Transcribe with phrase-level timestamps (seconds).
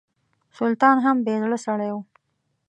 [0.57, 1.97] سلطان هم بې زړه سړی و.